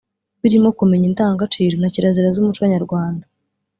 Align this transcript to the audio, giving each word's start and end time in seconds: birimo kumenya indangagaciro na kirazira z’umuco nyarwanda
birimo 0.41 0.69
kumenya 0.77 1.05
indangagaciro 1.09 1.73
na 1.79 1.89
kirazira 1.93 2.29
z’umuco 2.35 2.61
nyarwanda 2.73 3.25